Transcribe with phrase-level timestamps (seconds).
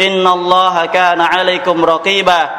[0.00, 2.50] إن الله كان عليكم رقيبا.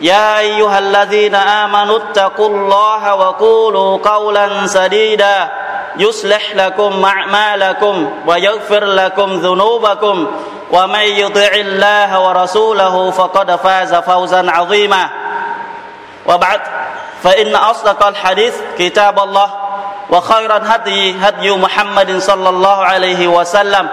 [0.00, 5.48] يا أيها الذين آمنوا اتقوا الله وقولوا قولا سديدا.
[5.96, 10.26] يصلح لكم أعمالكم ويغفر لكم ذنوبكم.
[10.72, 15.08] ومن يطع الله ورسوله فقد فاز فوزا عظيما.
[16.26, 16.60] وبعد
[17.22, 19.50] فإن أصدق الحديث كتاب الله
[20.10, 23.88] وخير الهدي هدي محمد صلى الله عليه وسلم.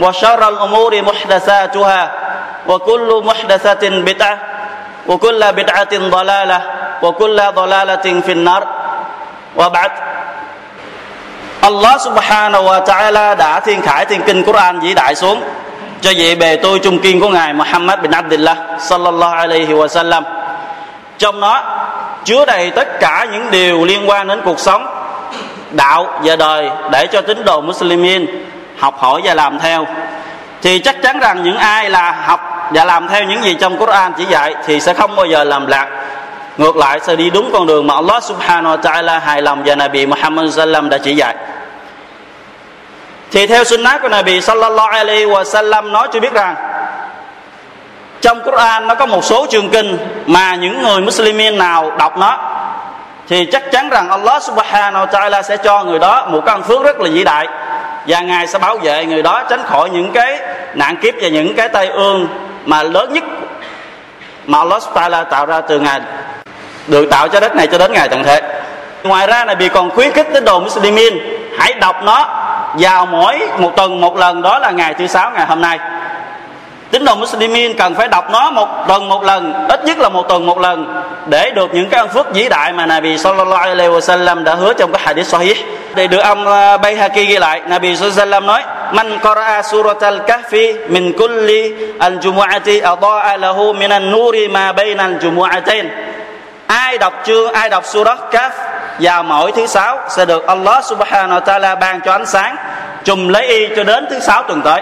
[0.00, 2.00] وشر الامور محدثاتها
[2.68, 4.38] وكل محدثه بدعه
[5.06, 6.60] وكل بدعه ضلاله
[7.02, 8.62] وكل ضلاله في النار
[9.56, 9.92] وبعد
[11.60, 15.42] Allah subhanahu wa ta'ala đã thiên khải thiên kinh Quran vĩ đại xuống
[16.00, 20.24] cho vị bề tôi trung kiên của ngài Muhammad bin Abdullah sallallahu alaihi wa sallam
[21.18, 21.62] trong nó
[22.24, 24.86] chứa đầy tất cả những điều liên quan đến cuộc sống
[25.70, 28.26] đạo và đời để cho tín đồ Muslimin
[28.85, 29.85] học hỏi và làm theo.
[30.61, 34.13] Thì chắc chắn rằng những ai là học và làm theo những gì trong Quran
[34.17, 35.87] chỉ dạy thì sẽ không bao giờ làm lạc.
[36.57, 39.75] Ngược lại sẽ đi đúng con đường mà Allah subhanahu wa ta'ala hài lòng và
[39.75, 41.35] Nabi Muhammad sallam đã chỉ dạy.
[43.31, 46.55] Thì theo sunnah của Nabi sallallahu alaihi wa sallam nói cho biết rằng,
[48.21, 52.37] trong Quran nó có một số chương kinh mà những người Muslimin nào đọc nó,
[53.27, 56.83] thì chắc chắn rằng Allah subhanahu wa ta'ala sẽ cho người đó một căn phước
[56.83, 57.47] rất là vĩ đại
[58.07, 60.39] và ngài sẽ bảo vệ người đó tránh khỏi những cái
[60.73, 62.27] nạn kiếp và những cái tai ương
[62.65, 63.23] mà lớn nhất
[64.45, 66.01] mà Allah ta'ala tạo ra từ ngài,
[66.87, 68.41] được tạo cho đất này cho đến ngày tận thế
[69.03, 71.17] ngoài ra này bị còn khuyến khích tín đồ Muslimin
[71.57, 72.27] hãy đọc nó
[72.73, 75.79] vào mỗi một tuần, một lần, đó là ngày thứ sáu ngày hôm nay
[76.91, 80.29] tín đồ Muslimin cần phải đọc nó một tuần một lần, ít nhất là một
[80.29, 83.91] tuần một lần, để được những cái ân phước vĩ đại mà Nabi sallallahu alaihi
[83.91, 85.57] wasallam đã hứa trong cái hadith sahih.
[85.95, 89.97] Để được ông ờ, Bayhaqi ghi lại, Nabi sallallahu alaihi wasallam nói, man qara'a surat
[89.99, 95.89] al-kahfi min kulli al-jumu'ati adaa lahu min an-nuri ma bayna al-jumu'atain
[96.67, 98.49] ai đọc chương ai đọc surat kaf
[98.99, 102.55] vào mỗi thứ sáu sẽ được Allah subhanahu wa ta'ala ban cho ánh sáng,
[103.03, 104.81] trùm lấy y cho đến thứ sáu tuần tới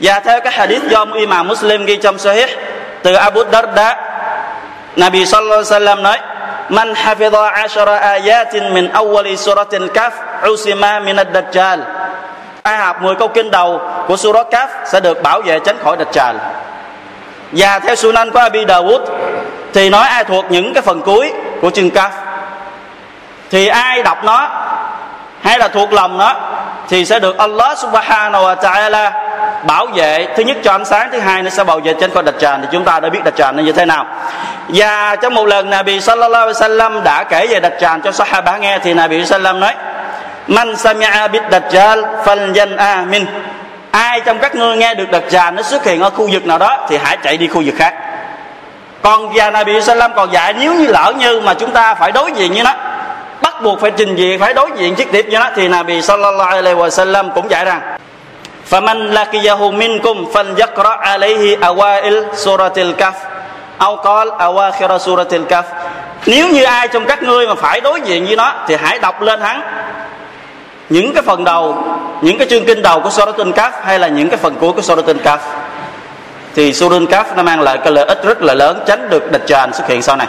[0.00, 2.48] và theo các hadith do Imam Muslim ghi trong Sahih,
[3.02, 3.96] từ Abu Darda,
[4.96, 6.18] Nabi sallallahu alaihi wasallam nói,
[6.68, 10.10] Man hafidha ashara ayatin min awwali suratin kaf,
[10.50, 11.78] usima min ad-dajjal.
[12.62, 15.96] Ai học 10 câu kinh đầu của surat kaf sẽ được bảo vệ tránh khỏi
[15.96, 16.34] Dajjal.
[17.52, 19.00] Và theo Sunan của Abi Dawud,
[19.74, 22.10] thì nói ai thuộc những cái phần cuối của chương kaf.
[23.50, 24.48] Thì ai đọc nó,
[25.42, 26.34] hay là thuộc lòng nó,
[26.88, 29.10] thì sẽ được Allah subhanahu wa ta'ala
[29.66, 32.24] bảo vệ thứ nhất cho ánh sáng, thứ hai nó sẽ bảo vệ trên con
[32.24, 32.60] đặt tràn.
[32.62, 34.06] Thì chúng ta đã biết đặt tràn nó như thế nào.
[34.68, 38.56] Và trong một lần Nabi sallallahu alaihi wasallam đã kể về đặt tràn cho sahaba
[38.56, 39.74] nghe, thì Nabi sallam nói,
[40.46, 43.26] man sami'a bid dajjal falyan amin
[43.90, 46.58] ai trong các ngươi nghe được đặt tràn nó xuất hiện ở khu vực nào
[46.58, 47.94] đó, thì hãy chạy đi khu vực khác.
[49.02, 52.32] Còn và Nabi sallam còn dạy, nếu như lỡ như mà chúng ta phải đối
[52.32, 52.74] diện với nó,
[53.42, 56.50] bắt buộc phải trình diện, phải đối diện trực tiếp với nó, thì Nabi sallallahu
[56.50, 57.80] alaihi wasallam cũng dạy rằng
[58.71, 63.17] فمن لقيه منكم فليقرأ عليه أوائل سورة الكهف
[63.81, 65.65] أو قال أواخر سورة الكهف
[66.25, 69.21] nếu như ai trong các ngươi mà phải đối diện với nó thì hãy đọc
[69.21, 69.61] lên hắn
[70.89, 71.83] những cái phần đầu
[72.21, 74.81] những cái chương kinh đầu của Surat Al-Kahf hay là những cái phần cuối của
[74.81, 75.37] Surat Al-Kahf
[76.55, 79.43] thì Surat Al-Kahf nó mang lại cái lợi ích rất là lớn tránh được địch
[79.47, 80.27] tràn xuất hiện sau này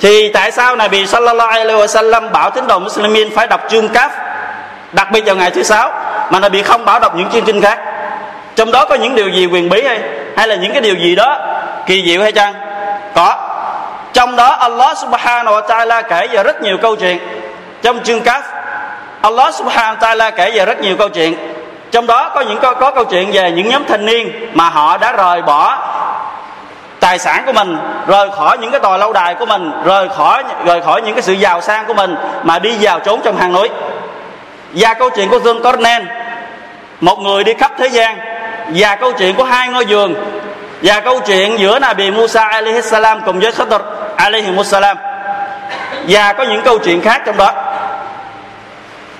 [0.00, 4.10] thì tại sao Nabi sallallahu alaihi wasallam bảo tín đồ Muslimin phải đọc chương Kahf
[4.92, 5.92] đặc biệt vào ngày thứ sáu
[6.29, 7.79] mà Nabi không bảo đọc những chương trình khác.
[8.55, 9.99] Trong đó có những điều gì quyền bí hay?
[10.37, 11.37] Hay là những cái điều gì đó
[11.85, 12.53] kỳ diệu hay chăng?
[13.15, 13.35] Có.
[14.13, 17.19] Trong đó Allah subhanahu wa ta'ala kể về rất nhiều câu chuyện.
[17.81, 18.41] Trong chương Kahf
[19.21, 21.35] Allah subhanahu wa ta'ala kể về rất nhiều câu chuyện.
[21.91, 24.97] Trong đó có những có, có câu chuyện về những nhóm thanh niên mà họ
[24.97, 25.77] đã rời bỏ
[26.99, 27.77] tài sản của mình
[28.07, 31.21] rời khỏi những cái tòa lâu đài của mình rời khỏi rời khỏi những cái
[31.21, 33.69] sự giàu sang của mình mà đi vào trốn trong hang núi
[34.73, 36.07] và câu chuyện của Dương Tornen,
[36.99, 38.19] một người đi khắp thế gian.
[38.75, 40.15] Và câu chuyện của hai ngôi giường.
[40.81, 43.81] Và câu chuyện giữa Nabi Musa alaihi salam cùng với Khadr
[44.15, 44.97] alaihi salam.
[46.07, 47.51] Và có những câu chuyện khác trong đó.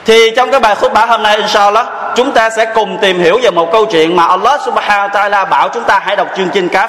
[0.05, 3.39] Thì trong cái bài khúc bả hôm nay, inshallah, chúng ta sẽ cùng tìm hiểu
[3.43, 6.50] về một câu chuyện mà Allah subhanahu wa ta'ala bảo chúng ta hãy đọc chương
[6.53, 6.88] trình Kaf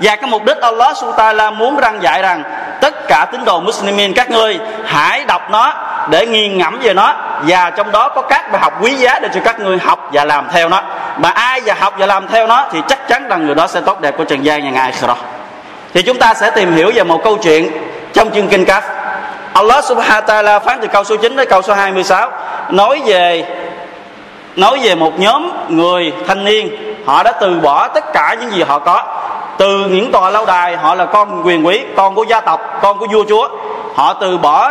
[0.00, 2.42] và cái mục đích Allah subhanahu wa ta'ala muốn răng dạy rằng,
[2.80, 5.72] tất cả tín đồ Muslimin, các ngươi hãy đọc nó
[6.10, 7.14] để nghiền ngẫm về nó.
[7.46, 10.24] Và trong đó có các bài học quý giá để cho các ngươi học và
[10.24, 10.82] làm theo nó.
[11.16, 13.80] Mà ai và học và làm theo nó thì chắc chắn rằng người đó sẽ
[13.80, 15.16] tốt đẹp của trần gian nhà ngài rồi
[15.96, 17.70] thì chúng ta sẽ tìm hiểu về một câu chuyện
[18.12, 18.80] trong chương kinh Kaf.
[19.52, 22.30] Allah subhanahu wa ta'ala phán từ câu số 9 đến câu số 26
[22.70, 23.44] nói về
[24.56, 26.76] nói về một nhóm người thanh niên.
[27.06, 29.02] Họ đã từ bỏ tất cả những gì họ có
[29.58, 32.98] từ những tòa lâu đài, họ là con quyền quý, con của gia tộc, con
[32.98, 33.48] của vua chúa.
[33.94, 34.70] Họ từ bỏ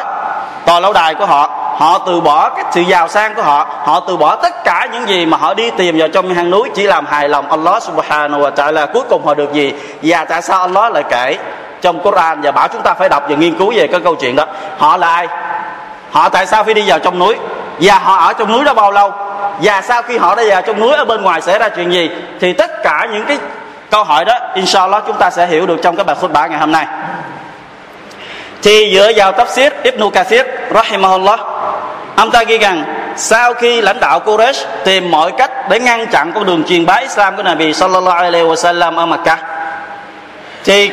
[0.66, 4.00] tòa lâu đài của họ họ từ bỏ cái sự giàu sang của họ họ
[4.08, 6.84] từ bỏ tất cả những gì mà họ đi tìm vào trong hang núi, chỉ
[6.84, 8.88] làm hài lòng Allah subhanahu wa ta'ala.
[8.94, 9.74] Cuối cùng họ được gì?
[10.04, 11.38] Và tại sao Allah lại kể
[11.82, 14.36] trong Quran và bảo chúng ta phải đọc và nghiên cứu về cái câu chuyện
[14.36, 14.46] đó?
[14.78, 15.28] Họ là ai?
[16.12, 17.36] Họ tại sao phải đi vào trong núi?
[17.80, 19.14] Và họ ở trong núi đó bao lâu?
[19.62, 22.10] Và sau khi họ đã vào trong núi, ở bên ngoài xảy ra chuyện gì?
[22.40, 23.38] Thì tất cả những cái
[23.96, 26.72] câu hỏi đó, inshallah chúng ta sẽ hiểu được trong cái bài khutbah ngày hôm
[26.72, 26.86] nay.
[28.64, 31.40] Thì dựa vào tafsir Ibn Kathir, rahimahullah,
[32.16, 32.84] ông ta ghi rằng,
[33.16, 36.96] sau khi lãnh đạo Quraysh tìm mọi cách để ngăn chặn con đường truyền bá
[36.96, 39.40] Islam của Nabi sallallahu alaihi wasallam ở Makkah
[40.64, 40.92] thì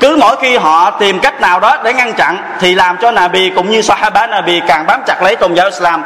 [0.00, 3.50] cứ mỗi khi họ tìm cách nào đó để ngăn chặn thì làm cho Nabi
[3.50, 6.02] cũng như Sahaba Nabi càng bám chặt lấy tôn giáo Islam.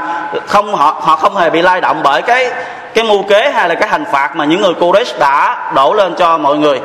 [0.46, 2.50] Không, họ họ không hề bị lay động bởi cái
[2.96, 6.14] cái mưu kế hay là cái hành phạt mà những người Quraysh đã đổ lên
[6.14, 6.80] cho mọi người,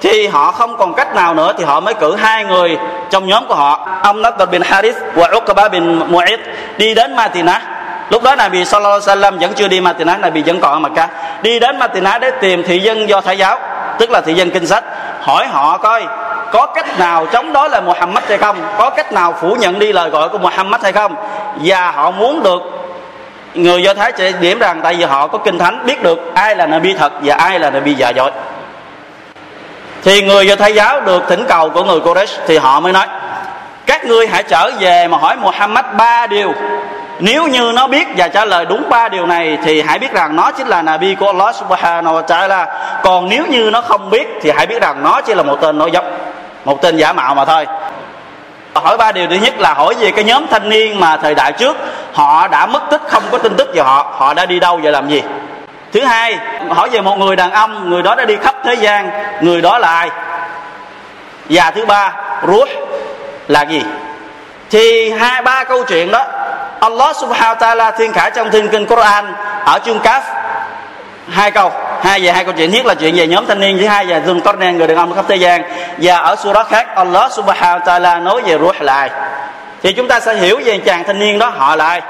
[0.00, 2.78] thì họ không còn cách nào nữa thì họ mới cử hai người
[3.10, 6.38] trong nhóm của họ ông Nadr bin Harith và Uqba bin Mu'id,
[6.78, 7.62] đi đến Matina
[8.10, 11.10] lúc đó Nabi sallallahu alaihi wasallam vẫn chưa đi Matina Nabi vẫn còn ở Makkah
[11.42, 13.58] đi đến Matina để tìm thị dân do Thái giáo,
[13.98, 14.84] tức là thị dân kinh sách,
[15.20, 16.04] hỏi họ coi
[16.52, 19.92] có cách nào chống đối là Muhammad hay không, có cách nào phủ nhận đi
[19.92, 21.14] lời gọi của Muhammad hay không,
[21.64, 22.62] và họ muốn được
[23.54, 26.56] người do thái sẽ điểm rằng tại vì họ có kinh thánh biết được ai
[26.56, 28.30] là nabi thật và ai là nabi giả dối.
[30.04, 33.06] Thì người do thái giáo được thỉnh cầu của người Quraysh thì họ mới nói
[33.86, 36.52] các ngươi hãy trở về mà hỏi Muhammad ba điều.
[37.18, 40.36] Nếu như nó biết và trả lời đúng ba điều này thì hãy biết rằng
[40.36, 42.66] nó chính là Nabi của Allah Subhanahu wa Ta'ala.
[43.02, 45.78] Còn nếu như nó không biết thì hãy biết rằng nó chỉ là một tên
[45.78, 46.02] nói dối,
[46.64, 47.66] một tên giả mạo mà thôi.
[48.74, 51.52] Hỏi ba điều thứ nhất là hỏi về cái nhóm thanh niên mà thời đại
[51.52, 51.76] trước
[52.12, 54.14] họ đã mất tích, không có tin tức về họ.
[54.18, 55.22] Họ đã đi đâu và làm gì?
[55.92, 59.10] Thứ hai, hỏi về một người đàn ông, người đó đã đi khắp thế gian,
[59.40, 60.10] người đó là ai?
[61.48, 62.12] Và thứ ba,
[62.46, 62.68] ruh
[63.48, 63.82] là gì?
[64.70, 66.24] Thì hai, ba câu chuyện đó,
[66.80, 69.34] Allah subhanahu wa ta'ala thiên khải trong thiên kinh Quran
[69.64, 70.20] ở chương Kaf.
[71.28, 71.72] Hai câu,
[72.02, 72.70] hai về hai câu chuyện.
[72.70, 75.14] Nhất là chuyện về nhóm thanh niên, thứ hai về Dương Qarnain người đàn ông
[75.14, 75.62] khắp thế gian.
[75.98, 79.10] Và ở surah khác, Allah subhanahu wa ta'ala nói về ruh là ai?
[79.82, 82.02] Thì chúng ta sẽ hiểu về chàng thanh niên đó, họ là ai.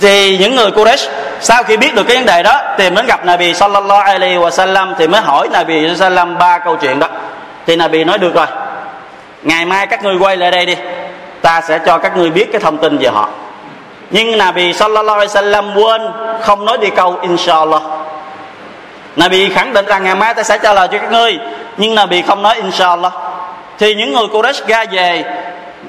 [0.00, 3.24] Thì những người Quraysh, sau khi biết được cái vấn đề đó, thì mới gặp
[3.24, 7.08] Nabi sallallahu alaihi wa sallam thì mới hỏi Nabi sallam ba câu chuyện đó.
[7.66, 8.46] Thì Nabi nói, được rồi,
[9.42, 10.74] ngày mai các ngươi quay lại đây đi,
[11.42, 13.28] ta sẽ cho các ngươi biết cái thông tin về họ.
[14.10, 16.02] Nhưng Nabi sallallahu alaihi wasallam quên,
[16.42, 17.82] không nói đi câu inshallah.
[19.16, 21.38] Nabi khẳng định rằng ngày mai ta sẽ trả lời cho các ngươi,
[21.76, 23.12] nhưng Nabi không nói inshallah.
[23.78, 25.24] Thì những người Quraysh ra về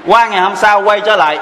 [0.05, 1.39] qua ngày hôm sau quay trở lại,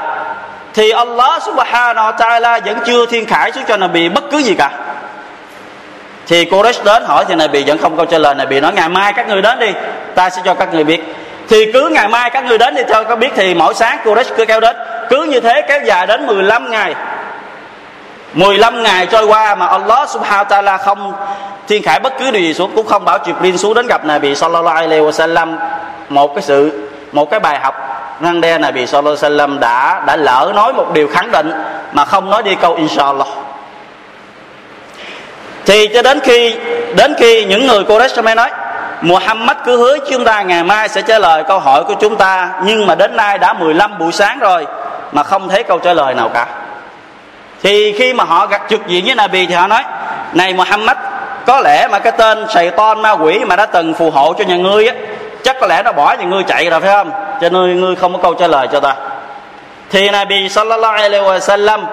[0.74, 4.56] thì Allah subhanahu wa ta'ala vẫn chưa thiên khải xuống cho Nabi bất cứ gì
[4.58, 4.70] cả.
[6.28, 8.36] Thì Quraysh đến hỏi thì Nabi vẫn không câu trả lời.
[8.36, 9.72] Nabi nói, ngày mai các người đến đi,
[10.16, 11.16] ta sẽ cho các người biết.
[11.50, 14.36] Thì cứ ngày mai các người đến thì cho có biết thì mỗi sáng Quraysh
[14.38, 14.76] cứ kéo đến.
[15.10, 16.96] Cứ như thế kéo dài đến 15 ngày.
[18.34, 21.14] 15 ngày trôi qua mà Allah subhanahu wa ta'ala không
[21.68, 24.36] thiên khải bất cứ điều gì xuống, cũng không bảo Jibril xuống đến gặp Nabi
[24.36, 25.58] sallallahu alaihi wasallam.
[26.10, 27.76] Một cái sự, một cái bài học
[28.22, 31.52] răng đe Nabi sallallahu alaihi đã đã lỡ nói một điều khẳng định
[31.92, 33.28] mà không nói đi câu inshallah.
[35.66, 36.56] Thì cho đến khi
[36.96, 38.52] đến khi những người Quraysh mới nói,
[39.02, 42.50] Muhammad cứ hứa chúng ta ngày mai sẽ trả lời câu hỏi của chúng ta,
[42.64, 44.68] nhưng mà đến nay đã 15 buổi sáng rồi
[45.12, 46.48] mà không thấy câu trả lời nào cả.
[47.64, 49.84] Thì khi mà họ gặp trực diện với Nabi thì họ nói,
[50.34, 50.98] này Muhammad,
[51.46, 54.44] có lẽ mà cái tên sầy ton ma quỷ mà đã từng phù hộ cho
[54.44, 54.94] nhà ngươi á
[55.46, 57.12] chắc có lẽ nó bỏ thì ngươi chạy rồi, phải không?
[57.42, 58.96] Cho nên ngươi không có câu trả lời cho ta.
[59.90, 61.86] Thì Nabi sallallahu alaihi wasallam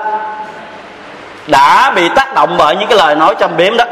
[1.47, 3.85] đã bị tác động bởi những cái lời nói trong biếm đó.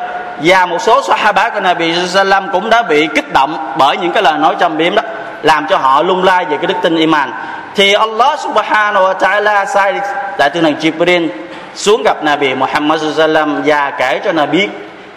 [0.42, 4.22] Và một số sahaba của Nabi Sallam cũng đã bị kích động bởi những cái
[4.22, 5.02] lời nói châm biếm đó,
[5.42, 7.32] làm cho họ lung lay về cái đức tin iman.
[7.74, 9.94] Thì Allah subhanahu wa ta'ala sai
[10.38, 11.28] đại tướng thần Jibril
[11.74, 14.68] xuống gặp Nabi Muhammad Sallam và kể cho Nabi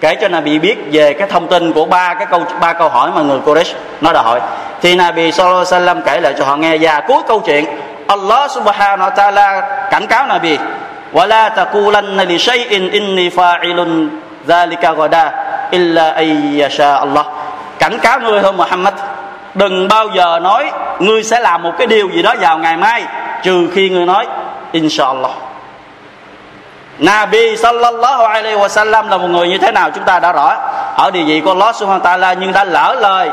[0.02, 3.10] kể cho Nabi biết về cái thông tin của ba cái câu ba câu hỏi
[3.14, 4.40] mà người Quraysh nó đòi hỏi
[4.82, 7.64] thì Nabi Sallallahu Alaihi Wasallam kể lại cho họ nghe và cuối câu chuyện
[8.06, 10.58] Allah Subhanahu wa Taala cảnh cáo Nabi
[11.12, 14.08] ولا تقولن لشيء إني فاعل
[14.46, 15.26] ذلك غدا
[15.72, 16.28] إلا أن
[16.60, 17.25] يشاء الله
[17.78, 18.94] cảnh cáo ngươi thôi Muhammad
[19.54, 23.04] đừng bao giờ nói ngươi sẽ làm một cái điều gì đó vào ngày mai
[23.42, 24.26] trừ khi ngươi nói
[24.72, 25.30] inshallah
[27.03, 30.55] Nabi sallallahu alaihi wa sallam là một người như thế nào chúng ta đã rõ.
[30.95, 33.29] Ở địa vị của Allah subhanahu wa ta'ala nhưng đã lỡ lời,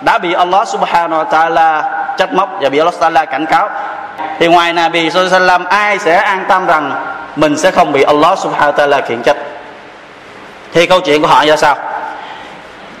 [0.00, 1.82] đã bị Allah subhanahu wa ta'ala
[2.18, 3.68] trách móc và bị Allah ta'ala cảnh cáo.
[4.38, 6.92] Thì ngoài Nabi sallallahu alaihi wa sallam ai sẽ an tâm rằng
[7.36, 9.36] mình sẽ không bị Allah subhanahu wa ta'ala khiển trách?
[10.72, 11.76] Thì câu chuyện của họ ra sao?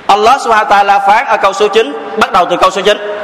[0.06, 3.16] Allah subhanahu wa ta'ala phán ở câu số 9 bắt đầu từ câu số 9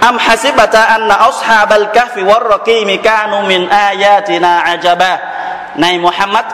[0.00, 5.31] Am hasibata anna ashabal kahfi warraqimi kanu min ayatina ajaba
[5.76, 6.44] này Muhammad,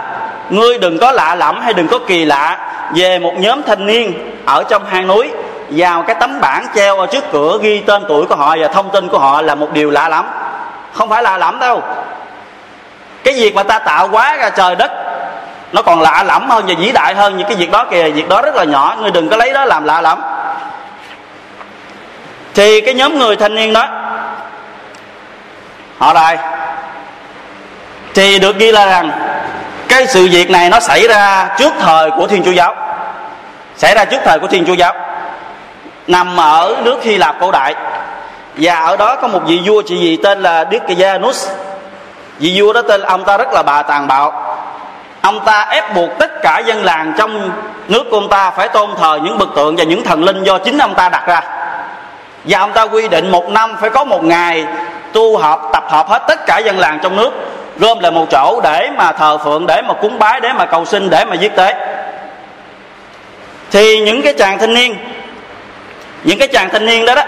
[0.51, 2.59] ngươi đừng có lạ lẫm hay đừng có kỳ lạ
[2.95, 5.31] về một nhóm thanh niên ở trong hang núi,
[5.69, 8.91] vào cái tấm bảng treo ở trước cửa ghi tên tuổi của họ và thông
[8.91, 10.27] tin của họ là một điều lạ lắm
[10.93, 11.83] không phải lạ lẫm đâu.
[13.25, 14.91] Cái việc mà ta tạo quá ra trời đất,
[15.73, 18.11] nó còn lạ lẫm hơn và vĩ đại hơn những cái việc đó kìa.
[18.11, 20.21] Việc đó rất là nhỏ, ngươi đừng có lấy đó làm lạ lẫm.
[22.55, 23.89] Thì cái nhóm người thanh niên đó,
[25.99, 26.39] họ là ai?
[28.19, 29.11] Thì được ghi là rằng,
[29.89, 32.75] cái sự việc này nó xảy ra trước thời của thiên chúa giáo.
[33.77, 34.95] Xảy ra trước thời của thiên chúa giáo.
[36.07, 37.75] Nằm ở nước hy lạp cổ đại.
[38.57, 41.49] Và ở đó có một vị vua chị gì tên là đức Janus
[42.39, 44.57] vị vua đó tên ông ta rất là bà tàn bạo.
[45.21, 47.51] Ông ta ép buộc tất cả dân làng trong
[47.89, 50.59] nước của ông ta phải tôn thờ những bậc tượng và những thần linh do
[50.59, 51.41] chính ông ta đặt ra.
[52.45, 54.67] Và ông ta quy định một năm phải có một ngày
[55.13, 57.31] tu họp, tập hợp hết tất cả dân làng trong nước
[57.79, 60.85] gom lại một chỗ để mà thờ phượng, để mà cúng bái, để mà cầu
[60.85, 61.75] sinh để mà giết tế.
[63.71, 64.97] Thì những cái chàng thanh niên,
[66.25, 67.23] những cái chàng thanh niên đó đó,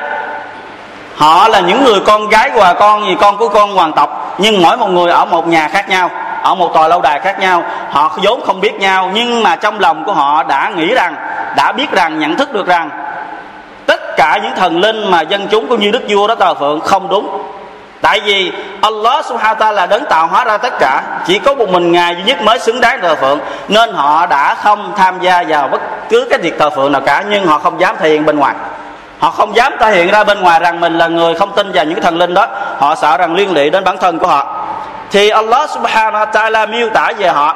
[1.16, 4.62] họ là những người con gái hòa con gì con của con hoàng tộc, nhưng
[4.62, 6.11] mỗi một người ở một nhà khác nhau,
[6.42, 7.64] ở một tòa lâu đài khác nhau.
[7.90, 11.14] Họ vốn không biết nhau, nhưng mà trong lòng của họ đã nghĩ rằng,
[11.57, 12.90] đã biết rằng, nhận thức được rằng,
[13.87, 16.80] tất cả những thần linh mà dân chúng cũng như đức vua đó thờ phượng
[16.80, 17.42] không đúng
[18.01, 21.53] tại vì Allah subhanahu wa ta'ala là đấng tạo hóa ra tất cả chỉ có
[21.53, 25.19] một mình ngài duy nhất mới xứng đáng thờ phượng nên họ đã không tham
[25.19, 28.09] gia vào bất cứ cái việc thờ phượng nào cả nhưng họ không dám thể
[28.09, 28.55] hiện bên ngoài
[29.19, 31.85] họ không dám thể hiện ra bên ngoài rằng mình là người không tin vào
[31.85, 32.47] những thần linh đó
[32.77, 34.65] họ sợ rằng liên lụy đến bản thân của họ
[35.12, 37.55] thì Allah subhanahu wa ta'ala miêu tả về họ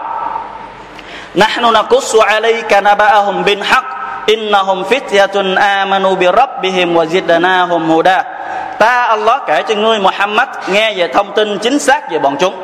[1.35, 3.87] نحن نقص عليك نبأهم بالحق
[4.29, 8.19] إنهم فتية آمنوا بربهم وزدناهم هدى
[8.78, 12.54] ta Allah kể cho ngươi Muhammad nghe về thông tin chính xác về bọn chúng.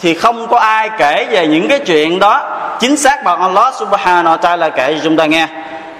[0.00, 2.42] Thì không có ai kể về những cái chuyện đó
[2.80, 5.46] chính xác bằng Allah subhanahu wa ta'ala kể cho chúng ta nghe.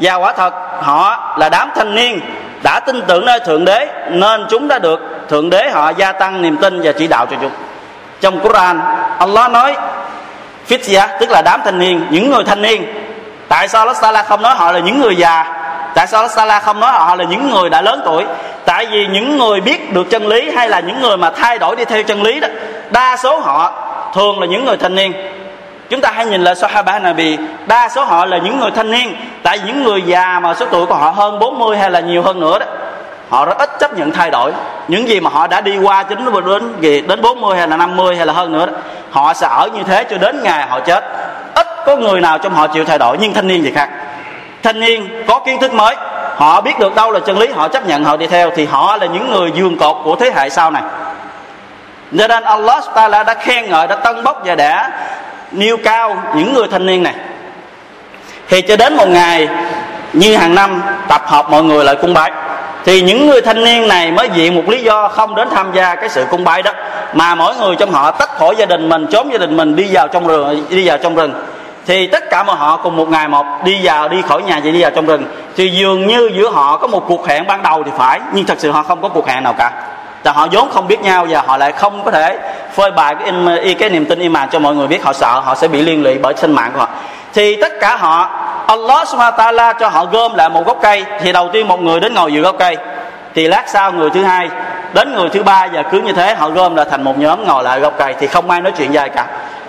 [0.00, 2.20] Và quả thật, họ là đám thanh niên
[2.62, 6.42] đã tin tưởng nơi thượng đế, nên chúng đã được thượng đế họ gia tăng
[6.42, 7.50] niềm tin và chỉ đạo cho chúng.
[8.20, 8.80] Trong Quran,
[9.18, 9.76] Allah nói
[10.68, 12.86] Fitya tức là đám thanh niên, những người thanh niên.
[13.48, 15.44] Tại sao Allah không nói họ là những người già?
[15.94, 18.24] Tại sao Allah không nói họ là những người đã lớn tuổi?
[18.68, 21.76] Tại vì những người biết được chân lý hay là những người mà thay đổi
[21.76, 22.48] đi theo chân lý đó,
[22.90, 23.72] đa số họ
[24.14, 25.12] thường là những người thanh niên.
[25.90, 27.38] Chúng ta hay nhìn lại Sahaba Nabi.
[27.66, 29.16] Đa số họ là những người thanh niên.
[29.42, 32.22] Tại vì những người già mà số tuổi của họ hơn 40 hay là nhiều
[32.22, 32.66] hơn nữa đó,
[33.28, 34.52] họ rất ít chấp nhận thay đổi.
[34.88, 38.16] Những gì mà họ đã đi qua chính đến gì, đến 40 hay là 50
[38.16, 38.72] hay là hơn nữa đó,
[39.10, 41.04] họ sẽ ở như thế cho đến ngày họ chết.
[41.54, 43.88] Ít có người nào trong họ chịu thay đổi, nhưng thanh niên thì khác.
[44.62, 45.96] Thanh niên có kiến thức mới
[46.38, 48.50] họ biết được đâu là chân lý, họ chấp nhận, họ đi theo.
[48.56, 50.82] Thì họ là những người dương cột của thế hệ sau này.
[52.10, 54.90] Nên Allah Taala đã khen ngợi, đã tân bốc và đã
[55.52, 57.14] nêu cao những người thanh niên này.
[58.48, 59.48] Thì cho đến một ngày
[60.12, 62.30] như hàng năm, tập hợp mọi người lại cung bái.
[62.84, 65.94] Thì những người thanh niên này mới diện một lý do không đến tham gia
[65.94, 66.72] cái sự cung bái đó,
[67.12, 69.88] mà mỗi người trong họ tách khỏi gia đình mình trốn gia đình mình đi
[69.92, 71.32] vào trong rừng, đi vào trong rừng
[71.88, 74.70] thì tất cả mọi họ cùng một ngày một đi vào đi khỏi nhà và
[74.70, 75.24] đi vào trong rừng.
[75.56, 78.58] Thì dường như giữa họ có một cuộc hẹn ban đầu thì phải nhưng thật
[78.58, 79.70] sự họ không có cuộc hẹn nào cả.
[80.22, 82.38] Tại họ vốn không biết nhau và họ lại không có thể
[82.72, 85.54] phơi bày cái, in, cái niềm tin iman cho mọi người biết họ sợ họ
[85.54, 86.88] sẽ bị liên lụy bởi sinh mạng của họ.
[87.34, 88.30] Thì tất cả họ
[88.66, 91.04] Allah subhanahu wa ta'ala cho họ gom lại một gốc cây.
[91.20, 92.76] Thì đầu tiên một người đến ngồi giữa gốc cây.
[93.34, 94.48] Thì lát sau người thứ hai
[94.92, 97.64] đến người thứ ba và cứ như thế họ gom lại thành một nhóm ngồi
[97.64, 98.14] lại gốc cây.
[98.20, 99.26] Thì không ai nói chuyện dài cả.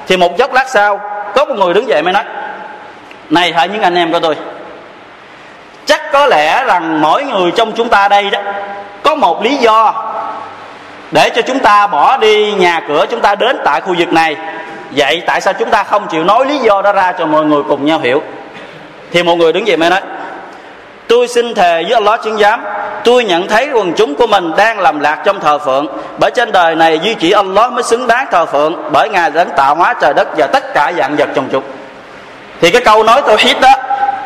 [0.08, 1.00] Thì một chốc lát sau
[1.40, 2.24] có một người đứng dậy mới nói,
[3.30, 4.36] này hỏi những anh em của tôi,
[5.86, 8.40] chắc có lẽ rằng mỗi người trong chúng ta đây đó,
[9.04, 9.94] có một lý do
[11.12, 14.36] để cho chúng ta bỏ đi nhà cửa chúng ta đến tại khu vực này.
[14.92, 17.64] Vậy tại sao chúng ta không chịu nói lý do đó ra cho mọi người
[17.70, 18.22] cùng nhau hiểu?
[19.12, 20.02] Thì một người đứng dậy mới nói
[21.10, 22.64] tôi xin thề với Allah chứng giám,
[23.04, 25.88] tôi nhận thấy quần chúng của mình đang làm lạc trong thờ phượng.
[26.20, 29.50] Bởi trên đời này duy chỉ Allah mới xứng đáng thờ phượng, bởi ngài đấng
[29.50, 31.64] tạo hóa trời đất và tất cả dạng vật trong chúng
[32.62, 33.74] thì cái câu nói tôi hít đó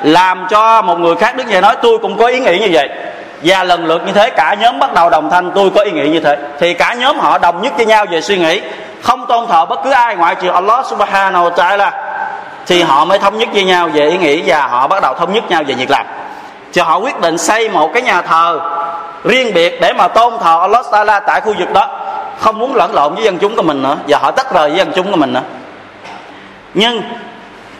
[0.03, 2.89] làm cho một người khác đứng dậy nói, tôi cũng có ý nghĩ như vậy.
[3.43, 6.09] Và lần lượt như thế, cả nhóm bắt đầu đồng thanh, tôi có ý nghĩ
[6.09, 6.37] như thế.
[6.59, 8.61] Thì cả nhóm họ đồng nhất với nhau về suy nghĩ,
[9.01, 11.91] không tôn thờ bất cứ ai ngoại trừ Allah subhanahu wa ta'ala.
[12.67, 15.33] Thì họ mới thống nhất với nhau về ý nghĩ và họ bắt đầu thống
[15.33, 16.05] nhất nhau về việc làm
[16.73, 18.59] thì họ quyết định xây một cái nhà thờ
[19.23, 21.87] riêng biệt để mà tôn thờ Allah Taala tại khu vực đó.
[22.39, 23.97] Không muốn lẫn lộn với dân chúng của mình nữa.
[24.07, 25.41] Và họ tách rời với dân chúng của mình nữa.
[26.73, 27.01] Nhưng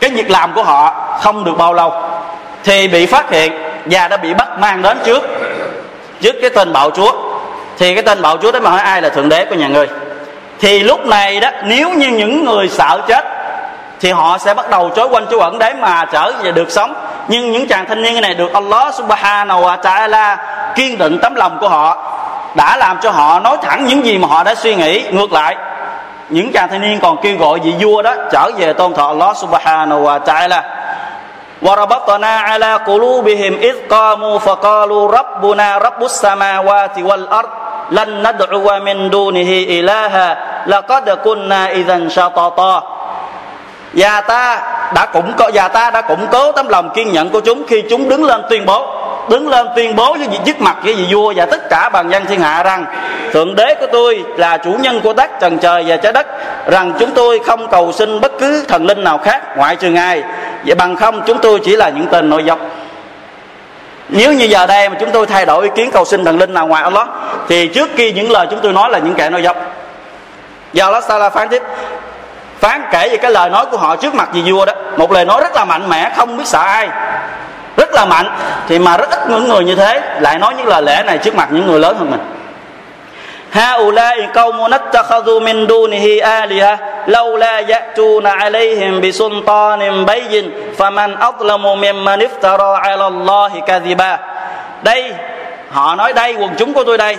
[0.00, 1.92] cái việc làm của họ không được bao lâu.
[2.64, 3.52] Thì bị phát hiện
[3.84, 5.22] và đã bị bắt mang đến trước.
[6.20, 7.12] Trước cái tên bạo chúa.
[7.78, 9.86] Thì cái tên bạo chúa đó mà hỏi ai là thượng đế của nhà ngươi?
[10.60, 13.24] Thì lúc này đó, nếu như những người sợ chết,
[14.00, 16.94] thì họ sẽ bắt đầu chối quanh chú ẩn để mà trở về được sống
[17.27, 20.37] nhưng những chàng thanh niên này được Allah subhanahu wa ta'ala
[20.75, 21.97] kiên định tấm lòng của họ
[22.55, 25.55] đã làm cho họ nói thẳng những gì mà họ đã suy nghĩ ngược lại
[26.29, 29.37] những chàng thanh niên còn kêu gọi vị vua đó trở về tôn thờ Allah
[29.37, 30.61] subhanahu wa ta'ala
[31.61, 37.49] وربطنا على قلوبهم إذ قاموا فقالوا ربنا رب السماوات والأرض
[37.91, 42.92] لن ندعو من دونه إلها لقد كنا إذا شططا
[43.96, 44.62] và ta
[44.94, 47.82] đã cũng có và ta đã củng cố tấm lòng kiên nhẫn của chúng khi
[47.90, 49.00] chúng đứng lên tuyên bố.
[49.28, 52.10] Đứng lên tuyên bố với vị dứt mặt với vị vua và tất cả bằng
[52.10, 52.84] dân thiên hạ rằng,
[53.32, 56.26] thượng đế của tôi là chủ nhân của đất, trần trời và trái đất,
[56.66, 60.22] rằng chúng tôi không cầu xin bất cứ thần linh nào khác ngoại trừ ngài
[60.66, 62.58] vậy bằng không chúng tôi chỉ là những tên nội dọc.
[64.08, 66.54] Nếu như giờ đây mà chúng tôi thay đổi ý kiến cầu xin thần linh
[66.54, 67.08] nào ngoài Allah,
[67.48, 69.56] thì trước khi những lời chúng tôi nói là những kẻ nội dọc.
[70.74, 71.62] Và Allah Taala phán tiếp
[72.63, 75.25] phán kể về cái lời nói của họ trước mặt vị vua đó một lời
[75.25, 76.89] nói rất là mạnh mẽ không biết sợ ai
[77.77, 78.31] rất là mạnh
[78.67, 81.35] thì mà rất ít những người như thế lại nói những lời lẽ này trước
[81.35, 82.19] mặt những người lớn hơn mình
[83.51, 92.71] هؤلاء قوم اتخذوا من دونه آلهة لولا يأتون عليهم بسلطان بين فمن أظلم ممن افترى
[92.77, 94.17] على الله كذبا
[94.83, 95.13] đây
[95.71, 97.17] họ nói đây quần chúng của tôi đây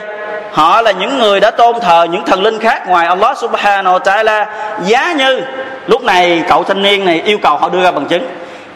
[0.56, 4.00] họ là những người đã tôn thờ những thần linh khác ngoài Allah subhanahu wa
[4.00, 4.46] ta'ala.
[4.84, 5.42] Giá như,
[5.88, 8.28] lúc này cậu thanh niên này yêu cầu họ đưa ra bằng chứng.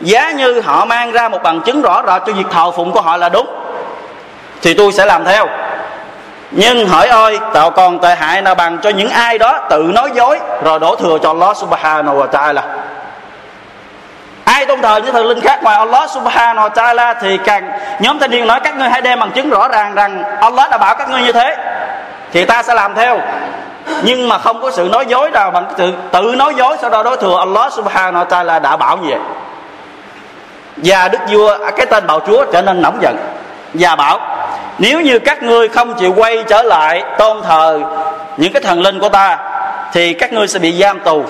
[0.01, 3.01] Giá như họ mang ra một bằng chứng rõ rệt cho việc thờ phụng của
[3.01, 3.47] họ là đúng,
[4.61, 5.45] thì tôi sẽ làm theo.
[6.51, 10.11] Nhưng hỏi ơi tạo còn tệ hại nào bằng cho những ai đó tự nói
[10.13, 12.61] dối, rồi đổ thừa cho Allah subhanahu wa ta'ala
[14.53, 18.19] ai tôn thờ những thần linh khác ngoài Allah subhanahu wa ta'ala thì càng nhóm
[18.19, 20.95] thanh niên nói các ngươi hãy đem bằng chứng rõ ràng rằng Allah đã bảo
[20.95, 21.55] các ngươi như thế
[22.31, 23.19] thì ta sẽ làm theo.
[24.03, 27.03] Nhưng mà không có sự nói dối nào bằng tự, tự nói dối sau đó
[27.03, 29.19] đối thừa Allah subhanahu wa ta'ala đã bảo như vậy
[30.77, 33.17] và đức vua à, cái tên bạo chúa trở nên nóng giận
[33.73, 34.19] và bảo
[34.77, 37.79] nếu như các ngươi không chịu quay trở lại tôn thờ
[38.37, 39.37] những cái thần linh của ta
[39.93, 41.23] thì các ngươi sẽ bị giam tù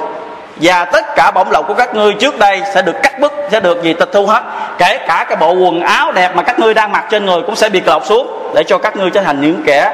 [0.61, 3.59] và tất cả bổng lộc của các ngươi trước đây sẽ được cắt bứt, sẽ
[3.59, 4.43] được gì, tịch thu hết.
[4.77, 7.55] Kể cả cái bộ quần áo đẹp mà các ngươi đang mặc trên người cũng
[7.55, 9.93] sẽ bị lột xuống để cho các ngươi trở thành những kẻ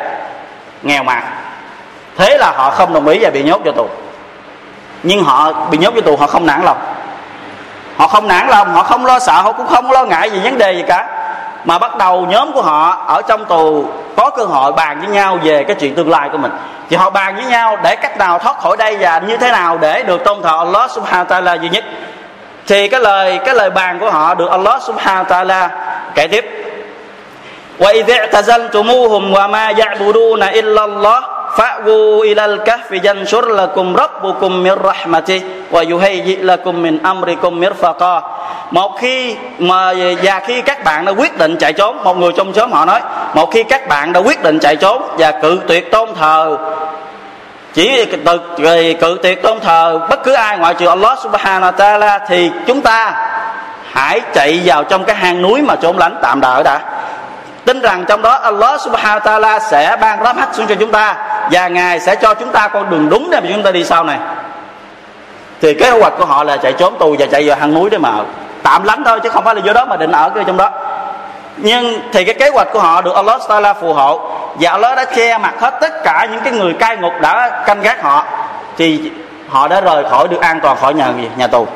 [0.84, 1.24] nghèo mạt
[2.18, 3.88] thế là họ không đồng ý và bị nhốt vào tù.
[5.04, 6.78] Nhưng họ bị nhốt vào tù, họ không nản lòng.
[7.98, 10.58] Họ không nản lòng, họ không lo sợ, họ cũng không lo ngại gì vấn
[10.58, 11.08] đề gì cả.
[11.66, 13.86] Mà bắt đầu nhóm của họ ở trong tù
[14.18, 16.52] có cơ hội bàn với nhau về cái chuyện tương lai của mình
[16.90, 19.78] thì họ bàn với nhau để cách nào thoát khỏi đây và như thế nào
[19.78, 21.84] để được tôn thờ Allah subhanahu wa ta'ala duy nhất.
[22.68, 25.70] Thì cái lời cái lời bàn của họ được Allah subhanahu wa ta'ala
[26.16, 26.46] kể tiếp.
[27.80, 31.24] Wa idh ta'zaltumuhum wa ma ya'buduna illa Allah,
[31.58, 38.22] fa'u ila al-kahfi yanshur lakum rabbukum min rahmati wa yuhayyi lakum min amrikum mirfaqa.
[38.72, 39.94] Một khi mà,
[40.24, 43.02] và khi các bạn đã quyết định chạy trốn, một người trong xóm họ nói
[43.36, 46.58] một khi các bạn đã quyết định chạy trốn và cự tuyệt tôn thờ,
[47.74, 48.40] chỉ từ
[49.00, 52.82] cự tuyệt tôn thờ bất cứ ai ngoại trừ Allah subhanahu wa ta'ala, thì chúng
[52.82, 53.14] ta
[53.92, 56.80] hãy chạy vào trong cái hang núi mà trốn lánh tạm đợi đã.
[57.66, 61.16] Tin rằng trong đó Allah subhanahu wa ta'ala sẽ ban rahmat xuống cho chúng ta
[61.52, 64.04] và ngài sẽ cho chúng ta con đường đúng để mà chúng ta đi sau
[64.04, 64.18] này.
[65.62, 67.98] Thì kế hoạch của họ là chạy trốn tù và chạy vào hang núi để
[67.98, 68.12] mà
[68.64, 70.70] tạm lánh thôi, chứ không phải là do đó mà định ở cái trong đó
[71.58, 74.20] nhưng thì cái kế hoạch của họ được Allah Taala phù hộ.
[74.60, 77.82] Và Allah đã che mặt hết tất cả những cái người cai ngục đã canh
[77.82, 78.26] gác họ.
[78.78, 79.12] Thì
[79.50, 81.68] họ đã rời khỏi được an toàn khỏi nhà nhà tù.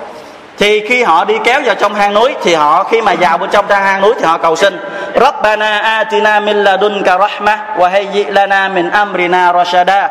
[0.57, 3.49] Thì khi họ đi kéo vào trong hang núi, thì họ khi mà vào bên
[3.49, 4.79] trong hang núi thì họ cầu xin,
[5.15, 10.09] Rabbana atina min ladunka rahma wa hayyi lana min amrina rashada.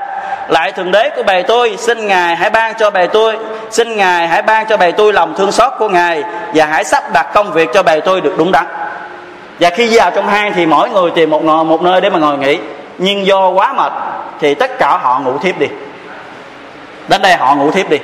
[0.49, 3.39] Lại thượng đế của bài tôi, xin ngài hãy ban cho bài tôi,
[3.71, 7.05] xin ngài hãy ban cho bài tôi lòng thương xót của ngài và hãy sắp
[7.13, 8.67] đặt công việc cho bài tôi được đúng đắn
[9.61, 12.19] và khi vào trong hang thì mỗi người tìm một nơi, một nơi để mà
[12.19, 12.59] ngồi nghỉ.
[12.99, 13.93] Nhưng do quá mệt
[14.41, 15.67] thì tất cả họ ngủ thiếp đi.
[17.09, 17.99] Đến đây họ ngủ thiếp đi.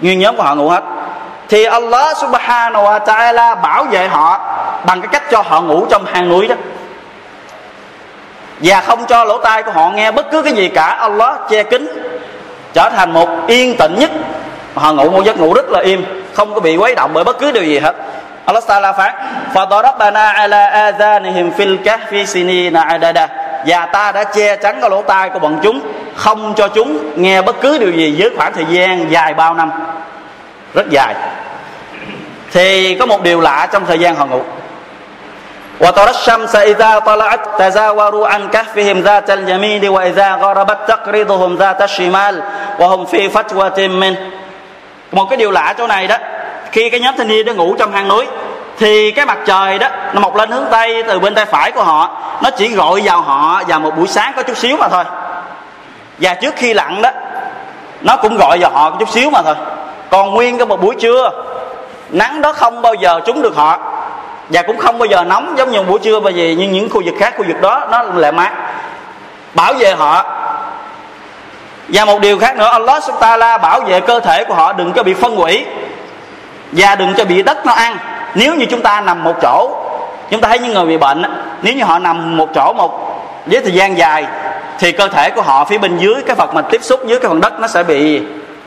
[0.00, 0.82] Nguyên nhóm của họ ngủ hết.
[1.48, 4.40] Thì Allah subhanahu wa ta'ala bảo vệ họ
[4.86, 6.54] bằng cái cách cho họ ngủ trong hang núi đó.
[8.60, 10.86] Và không cho lỗ tai của họ nghe bất cứ cái gì cả.
[10.86, 11.88] Allah che kín
[12.72, 14.10] trở thành một yên tĩnh nhất.
[14.74, 17.38] Họ ngủ một giấc ngủ rất là im không có bị quấy động bởi bất
[17.38, 17.94] cứ điều gì hết.
[18.45, 19.13] Allah Taala phán
[19.53, 23.27] Fadarabbana ala adhanihim fil kahfi sinina adada
[23.65, 25.79] và ta đã che chắn cái lỗ tai của bọn chúng
[26.15, 29.71] không cho chúng nghe bất cứ điều gì với khoảng thời gian dài bao năm
[30.73, 31.15] rất dài
[32.51, 34.41] thì có một điều lạ trong thời gian họ ngủ
[35.81, 42.43] وترى الشمس إذا طلعت تزاوروا عن كهفهم ذات اليمين وإذا غربت تقرضهم ذات الشمال
[42.79, 44.15] وهم في فتوة من
[45.11, 46.17] một cái điều lạ chỗ này đó
[46.76, 48.26] khi cái nhóm thanh niên đó ngủ trong hang núi,
[48.78, 51.82] thì cái mặt trời đó, nó mọc lên hướng tây, từ bên tay phải của
[51.82, 55.04] họ, nó chỉ gọi vào họ vào một buổi sáng có chút xíu mà thôi.
[56.18, 57.10] Và trước khi lặn đó,
[58.00, 59.54] nó cũng gọi vào họ có chút xíu mà thôi.
[60.10, 61.30] Còn nguyên cái một buổi trưa,
[62.10, 63.78] nắng đó không bao giờ trúng được họ,
[64.48, 67.02] và cũng không bao giờ nóng giống như buổi trưa, bởi vì như những khu
[67.04, 68.52] vực khác, khu vực đó, nó lại mát.
[69.54, 70.24] Bảo vệ họ.
[71.88, 75.02] Và một điều khác nữa, Allah subhanahu bảo vệ cơ thể của họ, đừng có
[75.02, 75.64] bị phân hủy
[76.76, 77.96] và đừng cho bị đất nó ăn.
[78.34, 79.70] Nếu như chúng ta nằm một chỗ,
[80.30, 81.22] chúng ta thấy những người bị bệnh
[81.62, 84.26] nếu như họ nằm một chỗ một với thời gian dài,
[84.78, 87.28] thì cơ thể của họ phía bên dưới, cái vật mà tiếp xúc với cái
[87.28, 88.22] phần đất nó sẽ bị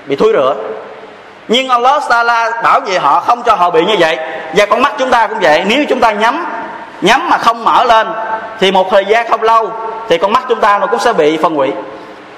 [0.06, 0.56] bị thối rữa
[1.50, 4.18] nhưng Allah Taala bảo vệ họ không cho họ bị như vậy.
[4.56, 5.64] Và con mắt chúng ta cũng vậy.
[5.68, 6.46] Nếu chúng ta nhắm
[7.02, 8.08] nhắm mà không mở lên,
[8.60, 9.72] thì một thời gian không lâu,
[10.10, 11.72] thì con mắt chúng ta nó cũng sẽ bị phân hủy.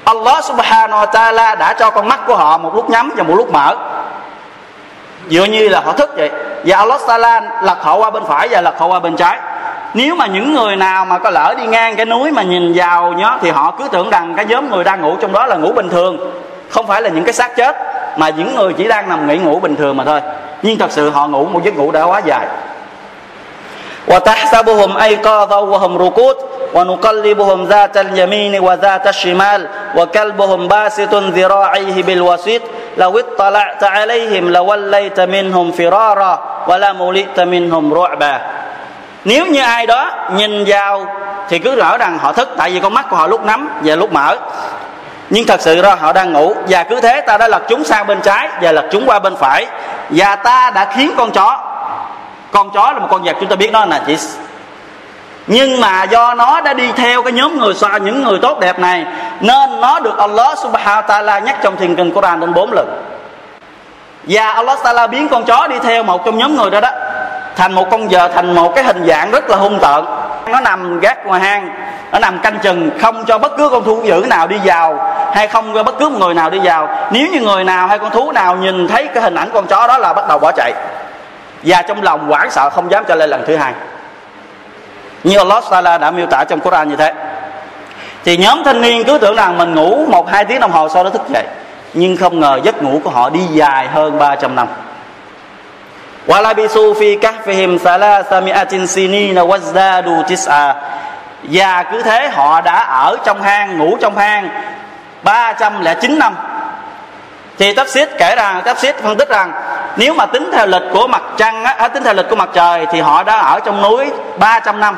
[0.04, 3.36] Allah subhanahu wa ta'ala đã cho con mắt của họ một lúc nhắm và một
[3.36, 3.76] lúc mở
[5.31, 6.31] dựa như là họ thức vậy
[6.65, 9.39] và Allah Taala lật họ qua bên phải và lật họ qua bên trái
[9.95, 13.13] nếu mà những người nào mà có lỡ đi ngang cái núi mà nhìn vào
[13.13, 15.73] nhớ thì họ cứ tưởng rằng cái nhóm người đang ngủ trong đó là ngủ
[15.73, 16.33] bình thường
[16.69, 17.77] không phải là những cái xác chết
[18.17, 20.21] mà những người chỉ đang nằm nghỉ ngủ bình thường mà thôi
[20.63, 22.47] nhưng thật sự họ ngủ một giấc ngủ đã quá dài
[24.09, 26.37] وتحسبهم أيقاظا وهم ركود
[26.75, 32.63] ونقلبهم ذات اليمين وذات الشمال وكلبهم باسط ذراعيه بالوسيط
[32.97, 36.33] لو اطلعت عليهم لوليت منهم فرارا
[36.69, 38.39] ولملئت منهم رعبا
[39.25, 41.07] nếu như ai đó nhìn vào
[41.49, 43.97] thì cứ rõ rằng họ thức tại vì con mắt của họ lúc nắm và
[43.97, 44.37] lúc mở
[45.31, 48.07] nhưng thật sự ra họ đang ngủ và cứ thế ta đã lật chúng sang
[48.07, 49.67] bên trái và lật chúng qua bên phải
[50.11, 51.59] và ta đã khiến con chó
[52.51, 54.19] con chó là một con vật chúng ta biết nó là chỉ
[55.48, 58.80] nhưng mà do nó đã đi theo cái nhóm người xoa những người tốt đẹp
[58.80, 59.06] này,
[59.40, 63.04] nên nó được Allah subhanahu wa ta'ala nhắc trong thiền kinh Quran đến bốn lần.
[64.24, 66.90] Và Allah ta'ala biến con chó đi theo một trong nhóm người đó đó,
[67.56, 70.06] thành một con giờ thành một cái hình dạng rất là hung tợn.
[70.48, 71.70] Nó nằm gác ngoài hang,
[72.12, 75.48] nó nằm canh chừng, không cho bất cứ con thú dữ nào đi vào, hay
[75.48, 76.90] không cho bất cứ một người nào đi vào.
[77.12, 79.88] Nếu như người nào hay con thú nào nhìn thấy cái hình ảnh con chó
[79.88, 80.74] đó là bắt đầu bỏ chạy.
[81.64, 83.74] Và trong lòng hoảng sợ không dám trở lại lần thứ hai
[85.24, 87.14] như Allah Taala đã miêu tả trong Quran như thế.
[88.26, 91.04] Thì nhóm thanh niên cứ tưởng rằng mình ngủ một, hai tiếng đồng hồ sau
[91.04, 91.44] đó thức dậy.
[91.94, 94.68] Nhưng không ngờ giấc ngủ của họ đi dài hơn 300 năm.
[96.28, 100.74] Walabisu fi kahfihim salasamiatin sinina wazdadu tis'a.
[101.44, 104.50] Và cứ thế họ đã ở trong hang, ngủ trong hang
[105.24, 106.36] 309 năm.
[107.58, 109.52] Thì Tafsir kể rằng, Tafsir phân tích rằng
[109.98, 112.86] nếu mà tính theo lịch của mặt trăng á, tính theo lịch của mặt trời
[112.92, 114.96] thì họ đã ở trong núi 300 năm.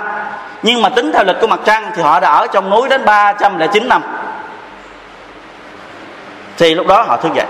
[0.63, 3.06] Nhưng mà tính theo lịch của mặt trăng thì họ đã ở trong núi đến
[3.06, 4.01] 309 năm.
[6.58, 7.45] Thì lúc đó họ thức dậy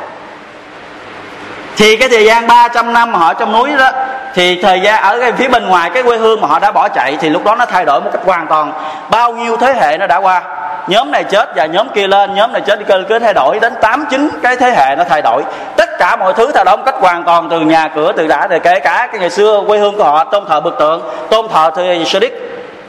[1.77, 3.89] thì cái thời gian 300 năm mà họ trong núi đó,
[4.33, 6.89] thì thời gian ở cái phía bên ngoài cái quê hương mà họ đã bỏ
[6.89, 8.73] chạy, thì lúc đó nó thay đổi một cách hoàn toàn.
[9.09, 10.41] Bao nhiêu thế hệ nó đã qua?
[10.87, 13.73] Nhóm này chết và nhóm kia lên, nhóm này chết đi cứ thay đổi đến
[13.81, 15.43] tám, chín cái thế hệ nó thay đổi.
[15.77, 18.47] Tất cả mọi thứ thay đổi một cách hoàn toàn, từ nhà cửa, từ đã,
[18.49, 21.47] từ kể cả cái ngày xưa quê hương của họ, tôn thờ bực tượng, tôn
[21.53, 22.33] thờ thì Shadik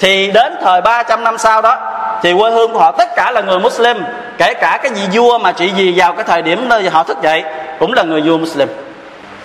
[0.01, 1.79] thì đến thời 300 năm sau đó
[2.25, 4.05] thì quê hương của họ, tất cả là người Muslim.
[4.39, 7.23] Kể cả cái vị vua mà trị vì vào cái thời điểm nơi họ thức
[7.23, 7.45] dậy,
[7.79, 8.69] cũng là người vua Muslim.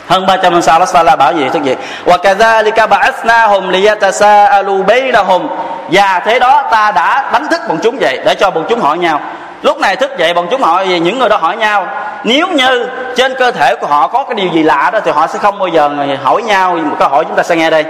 [0.07, 1.75] Hơn 300 năm sau, Allah bảo gì, thức dậy.
[2.05, 5.47] Wa kadhalika ba'athnahum liyatasaalu bainahum
[5.91, 8.97] và thế đó ta đã đánh thức bọn chúng dậy, để cho bọn chúng hỏi
[8.97, 9.21] nhau.
[9.61, 11.87] Lúc này thức dậy bọn chúng hỏi gì những người đó hỏi nhau,
[12.23, 15.27] nếu như trên cơ thể của họ có cái điều gì lạ đó thì họ
[15.27, 15.89] sẽ không bao giờ
[16.23, 17.85] hỏi nhau, một câu hỏi chúng ta sẽ nghe đây.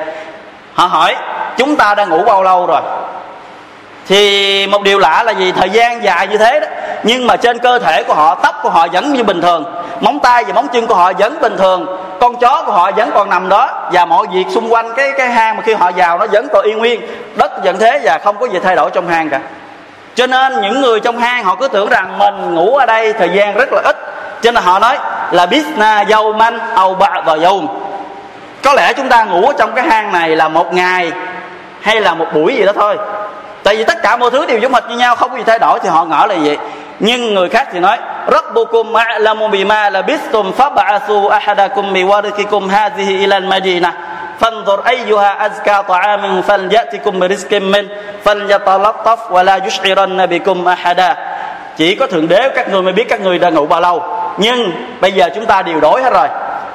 [0.73, 1.15] Họ hỏi,
[1.57, 2.81] chúng ta đã ngủ bao lâu rồi?
[4.09, 6.67] Thì một điều lạ là gì thời gian dài như thế đó,
[7.03, 9.63] nhưng mà trên cơ thể của họ, tóc của họ vẫn như bình thường,
[9.99, 11.85] móng tay và móng chân của họ vẫn bình thường,
[12.19, 15.29] con chó của họ vẫn còn nằm đó, và mọi việc xung quanh cái cái
[15.29, 17.01] hang mà khi họ vào nó vẫn còn y nguyên,
[17.35, 19.39] đất vẫn thế và không có gì thay đổi trong hang cả.
[20.15, 23.29] Cho nên những người trong hang họ cứ tưởng rằng mình ngủ ở đây thời
[23.29, 23.97] gian rất là ít.
[24.41, 24.97] Cho nên họ nói
[25.31, 27.63] là bisna dâu man âu bạ và dâu.
[28.63, 31.11] Có lẽ chúng ta ngủ trong cái hang này là một ngày
[31.81, 32.97] hay là một buổi gì đó thôi
[33.62, 35.58] tại vì tất cả mọi thứ đều giống hệt như nhau không có gì thay
[35.58, 36.58] đổi thì họ ngỡ là vậy
[37.00, 37.98] nhưng người khác thì nói
[38.32, 43.92] Rabbukum a'lamu bima labistum fab'athu ahadakum biwarithikum hadhihi ila al-madinah
[44.40, 47.88] فانظر أيها أزكى طعام فليأتكم برزق من
[48.24, 51.16] فليتلطف ولا يشعرن بكم أحدا
[51.76, 54.02] chỉ có thượng đế các người mới biết các người đã ngủ bao lâu
[54.38, 56.28] nhưng bây giờ chúng ta điều đổi hết rồi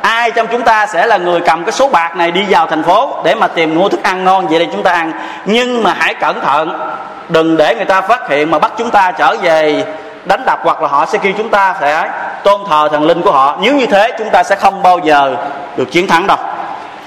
[0.05, 2.83] ai trong chúng ta sẽ là người cầm cái số bạc này đi vào thành
[2.83, 5.13] phố để mà tìm mua thức ăn ngon vậy để chúng ta ăn?
[5.45, 6.81] Nhưng mà hãy cẩn thận,
[7.29, 9.85] đừng để người ta phát hiện mà bắt chúng ta trở về
[10.25, 12.11] đánh đập hoặc là họ sẽ kêu chúng ta sẽ
[12.43, 13.57] tôn thờ thần linh của họ.
[13.61, 15.37] Nếu như thế, chúng ta sẽ không bao giờ
[15.77, 16.37] được chiến thắng đâu.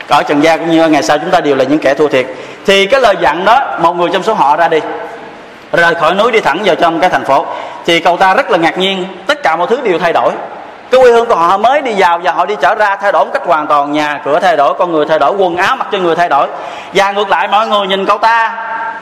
[0.07, 2.25] Ở trần gian cũng như ngày sau chúng ta đều là những kẻ thua thiệt.
[2.65, 4.79] Thì cái lời dặn đó một người trong số họ ra đi.
[5.71, 7.45] Rời khỏi núi đi thẳng vào trong cái thành phố.
[7.85, 10.31] Thì cậu ta rất là ngạc nhiên, tất cả mọi thứ đều thay đổi
[10.91, 13.25] cái quê hương của họ mới đi vào và họ đi trở ra thay đổi
[13.25, 13.91] một cách hoàn toàn.
[13.91, 16.47] Nhà cửa thay đổi con người thay đổi quần áo mặc cho người thay đổi.
[16.93, 18.53] Và ngược lại mọi người nhìn cậu ta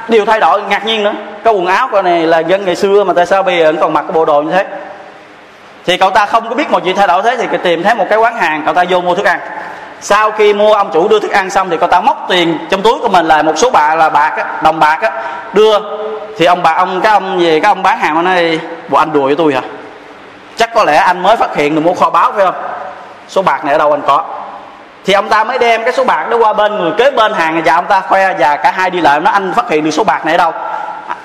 [0.07, 1.13] đều thay đổi ngạc nhiên nữa.
[1.43, 3.77] Cái quần áo của này là dân ngày xưa mà tại sao bây giờ vẫn
[3.77, 4.65] còn mặc cái bộ đồ như thế?
[5.85, 8.05] Thì cậu ta không có biết một gì thay đổi thế thì tìm thấy một
[8.09, 9.39] cái quán hàng cậu ta vô mua thức ăn.
[10.01, 12.81] Sau khi mua ông chủ đưa thức ăn xong thì cậu ta móc tiền trong
[12.81, 15.11] túi của mình là một số bạc là bạc á, đồng bạc á,
[15.53, 15.79] đưa.
[16.37, 19.13] Thì ông bà ông cái ông về cái ông bán hàng ông nói bộ anh
[19.13, 19.61] đùa với tôi hả?
[20.57, 22.55] Chắc có lẽ anh mới phát hiện được mua kho báo phải không?
[23.27, 24.23] Số bạc này ở đâu anh có?
[25.05, 27.61] Thì ông ta mới đem cái số bạc đó qua bên người kế bên hàng
[27.65, 30.03] và ông ta khoe và cả hai đi lại nó anh phát hiện được số
[30.03, 30.51] bạc này ở đâu?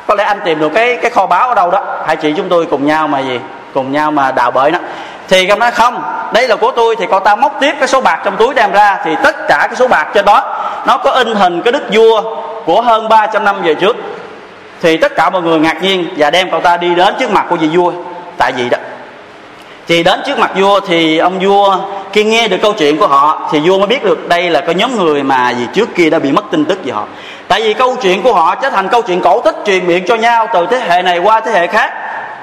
[0.06, 1.82] Có lẽ anh tìm được cái cái kho báo ở đâu đó.
[2.06, 3.40] Hai chị chúng tôi cùng nhau mà gì?
[3.74, 4.78] Cùng nhau mà đào bới nó.
[5.28, 8.00] Thì ông nói không, đây là của tôi, thì cậu ta móc tiếp cái số
[8.00, 11.10] bạc trong túi đem ra, thì tất cả cái số bạc trên đó, nó có
[11.10, 12.22] in hình cái đức vua
[12.64, 13.96] của hơn 300 năm về trước.
[14.82, 17.46] Thì tất cả mọi người ngạc nhiên và đem cậu ta đi đến trước mặt
[17.48, 17.92] của vị vua.
[18.38, 18.78] Tại vì đó
[19.86, 21.76] thì đến trước mặt vua thì ông vua
[22.12, 24.74] khi nghe được câu chuyện của họ thì vua mới biết được đây là cái
[24.74, 27.04] nhóm người mà gì trước kia đã bị mất tin tức về họ.
[27.48, 30.14] Tại vì câu chuyện của họ trở thành câu chuyện cổ tích truyền miệng cho
[30.14, 31.92] nhau từ thế hệ này qua thế hệ khác.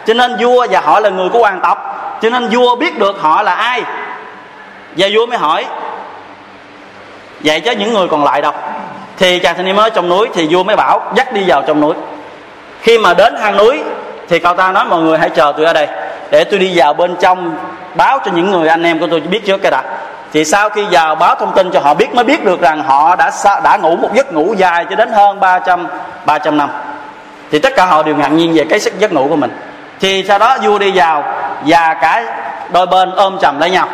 [0.07, 1.77] Cho nên vua và họ là người của hoàng tộc.
[2.21, 3.83] Cho nên vua biết được họ là ai.
[4.97, 5.65] Và vua mới hỏi,
[7.39, 8.53] vậy chứ những người còn lại đâu?
[9.17, 10.27] Thì chàng thanh niên mới trong núi.
[10.33, 11.93] Thì vua mới bảo, dắt đi vào trong núi.
[12.81, 13.83] Khi mà đến hang núi
[14.29, 15.87] thì cậu ta nói, mọi người hãy chờ tôi ở đây
[16.31, 17.55] để tôi đi vào bên trong
[17.95, 19.83] báo cho những người anh em của tôi biết trước cái đã.
[20.33, 23.15] Thì sau khi vào báo thông tin cho họ biết, mới biết được rằng họ
[23.15, 23.31] đã
[23.63, 25.87] đã ngủ một giấc ngủ dài cho đến hơn 300
[26.25, 26.69] 300 năm.
[27.51, 29.51] Thì tất cả họ đều ngạc nhiên về cái sức giấc ngủ của mình.
[29.99, 31.23] Thì sau đó vua đi vào
[31.65, 32.23] và cả
[32.71, 33.87] đôi bên ôm chầm lấy nhau.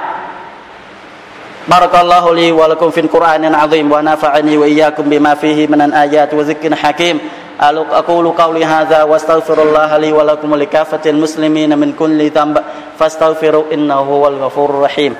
[1.67, 6.33] Barakallahu li wa lakum fil Qur'anil azim wa nafa'ani wa iyyakum bima fihi min al-ayat
[6.33, 7.19] wa dhikrin hakim.
[7.62, 12.62] أقول قولي هذا واستغفر الله لي ولكم ولكافة المسلمين من كل ذنب
[12.98, 15.14] فاستغفروا إنه هو الغفور الرحيم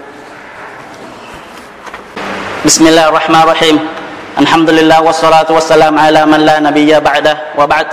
[2.64, 3.76] بسم الله الرحمن الرحيم
[4.38, 7.86] الحمد لله والصلاة والسلام على من لا نبي بعده وبعد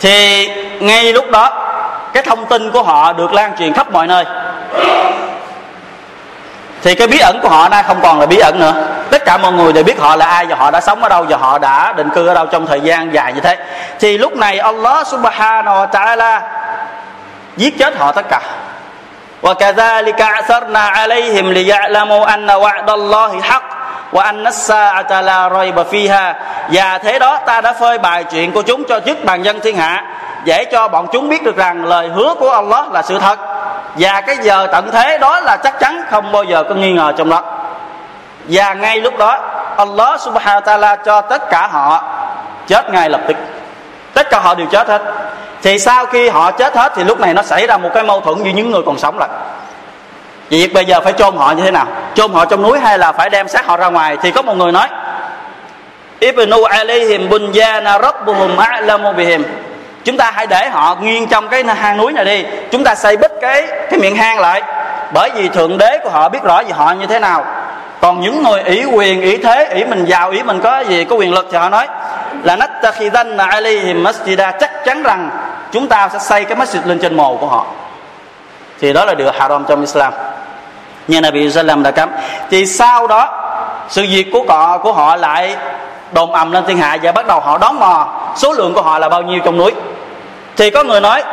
[0.00, 0.48] thì
[0.80, 1.50] ngay lúc đó
[2.12, 4.24] cái thông tin của họ được lan truyền khắp mọi nơi
[6.82, 8.74] thì cái bí ẩn của họ nay không còn là bí ẩn nữa
[9.10, 11.26] tất cả mọi người đều biết họ là ai và họ đã sống ở đâu
[11.28, 13.56] và họ đã định cư ở đâu trong thời gian dài như thế
[14.00, 16.40] thì lúc này Allah subhanahu wa ta'ala
[17.56, 18.40] giết chết họ tất cả
[19.42, 23.62] وكذلك أثرنا عليهم ليعلموا أن وعد الله حق
[24.12, 26.34] وأن الساعة لا ريب فيها
[26.72, 29.76] và thế đó ta đã phơi bày chuyện của chúng cho chức bàn dân thiên
[29.76, 30.04] hạ
[30.44, 33.38] để cho bọn chúng biết được rằng lời hứa của Allah là sự thật
[33.95, 37.13] và cái giờ tận thế đó là chắc chắn không bao giờ có nghi ngờ
[37.17, 37.43] trong đó.
[38.45, 39.39] Và ngay lúc đó,
[39.77, 42.03] Allah subhanahu wa ta'ala cho tất cả họ
[42.67, 43.37] chết ngay lập tức.
[44.13, 45.01] Tất cả họ đều chết hết.
[45.61, 48.21] Thì sau khi họ chết hết, thì lúc này nó xảy ra một cái mâu
[48.21, 49.29] thuẫn với những người còn sống lại.
[50.49, 51.85] Việc bây giờ phải chôn họ như thế nào?
[52.13, 54.17] Chôn họ trong núi hay là phải đem xác họ ra ngoài?
[54.21, 54.87] Thì có một người nói,
[56.19, 59.43] ibnu alayhim bunyana rabbuhum a'lamu bihim
[60.03, 62.45] chúng ta hãy để họ nghiêng trong cái hang núi này đi.
[62.71, 64.61] Chúng ta xây bít cái cái miệng hang lại.
[65.13, 67.45] Bởi vì thượng đế của họ biết rõ gì họ như thế nào.
[68.01, 71.15] Còn những người ủy quyền ủy thế ủy mình giàu ủy mình có gì, có
[71.15, 71.87] quyền lực thì họ nói
[72.43, 74.51] là nattakhidan alayhim masjida.
[74.59, 75.29] Chắc chắn rằng
[75.71, 77.65] chúng ta sẽ xây cái masjid lên trên mồ của họ.
[78.79, 80.13] Thì đó là điều haram trong Islam.
[81.07, 82.09] Như Nabi Sallam đã cấm.
[82.49, 83.47] Thì sau đó,
[83.89, 85.55] sự việc của họ của họ lại
[86.11, 88.99] đồn ầm lên thiên hạ và bắt đầu họ đón mò số lượng của họ
[88.99, 89.71] là bao nhiêu trong núi?
[90.57, 91.23] Thì có người nói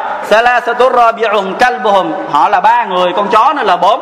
[2.30, 4.00] họ là ba người, con chó nữa là bốn.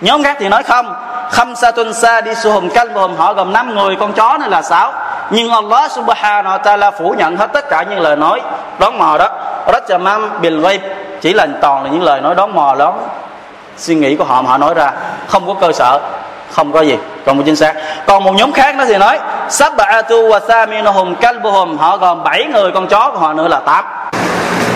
[0.00, 0.94] Nhóm khác thì nói không.
[1.30, 3.16] Khamsatun sadisuhum kalbuhum.
[3.16, 4.92] Họ gồm năm người, con chó nữa là sáu.
[5.30, 8.40] Nhưng Allah subhanahu wa ta'ala phủ nhận hết tất cả những lời nói,
[8.78, 9.28] đón mò đó.
[9.66, 10.80] Rajamam bil ghaib.
[11.20, 12.94] Chỉ là toàn là những lời nói đón mò đó
[13.76, 14.92] suy nghĩ của họ mà họ nói ra.
[15.28, 16.00] Không có cơ sở
[16.55, 17.73] không có gì còn một chính xác
[18.07, 22.71] còn một nhóm khác nó thì nói sab'atu wa thaminuhum kalbuhum họ gồm bảy người
[22.71, 23.85] con chó của họ nữa là tám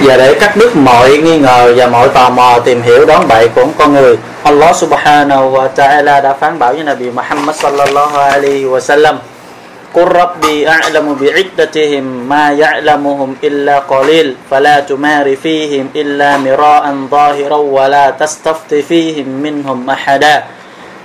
[0.02, 3.48] và để cắt đứt mọi nghi ngờ và mọi tò mò tìm hiểu đón bậy
[3.48, 8.66] của con người Allah subhanahu wa ta'ala đã phán bảo với Nabi Muhammad sallallahu alaihi
[8.66, 9.18] wa sallam
[9.96, 18.10] قل ربي أعلم بعدتهم ما يعلمهم إلا قليل فلا تمار فيهم إلا مراء ظاهرا ولا
[18.10, 20.44] تستفت فيهم منهم أحدا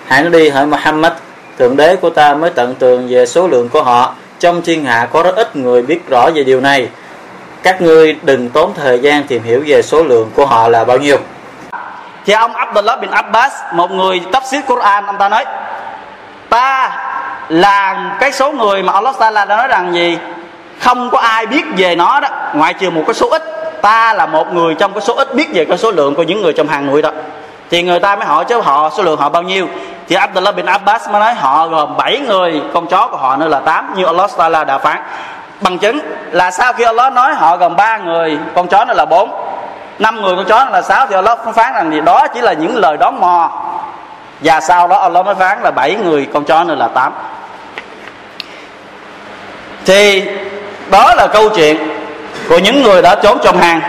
[0.07, 1.13] Hãy đi hỏi Muhammad,
[1.59, 4.13] Thượng đế của ta mới tận tường về số lượng của họ.
[4.39, 6.89] Trong thiên hạ có rất ít người biết rõ về điều này.
[7.63, 10.97] Các ngươi đừng tốn thời gian tìm hiểu về số lượng của họ là bao
[10.97, 11.17] nhiêu.
[12.25, 15.45] Thì ông Abdullah bin Abbas, Một người tafsir Quran, Ông ta nói,
[16.49, 16.97] Ta
[17.49, 20.17] là cái số người mà Allah Taala đã nói rằng gì?
[20.79, 22.27] Không có ai biết về nó đó.
[22.53, 23.43] Ngoại trừ một cái số ít.
[23.81, 26.41] Ta là một người trong cái số ít biết về cái số lượng của những
[26.41, 27.11] người trong hàng núi đó
[27.69, 29.67] thì người ta mới hỏi chứ họ, số lượng họ bao nhiêu?
[30.07, 33.47] Thì Abdullah bin Abbas mới nói họ gồm 7 người, con chó của họ nữa
[33.47, 35.01] là 8 như Allah Taala đã phán.
[35.61, 35.99] Bằng chứng
[36.31, 39.31] là sau khi Allah nói họ gồm ba người, con chó nữa là bốn,
[39.99, 42.75] năm người con chó là sáu, thì Allah phán rằng gì đó chỉ là những
[42.75, 43.51] lời đón mò.
[44.41, 47.13] Và sau đó Allah mới phán là bảy người, con chó nữa là tám.
[49.85, 50.23] Thì
[50.91, 51.77] đó là câu chuyện
[52.49, 53.81] của những người đã trốn trong hang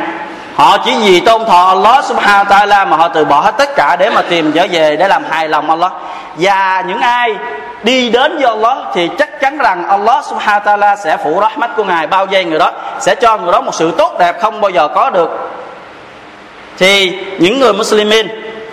[0.57, 3.77] họ chỉ vì tôn thọ Allah subhanahu wa ta'ala mà họ từ bỏ hết tất
[3.77, 5.92] cả để mà tìm trở về, để làm hài lòng Allah.
[6.37, 7.35] Và những ai
[7.83, 11.71] đi đến với Allah thì chắc chắn rằng Allah subhanahu wa ta'ala sẽ phủ rahmat
[11.77, 14.61] của ngài bao vây người đó, sẽ cho người đó một sự tốt đẹp không
[14.61, 15.51] bao giờ có được.
[16.79, 18.29] Thì những người muslimin,